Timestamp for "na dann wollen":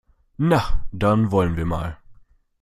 0.39-1.57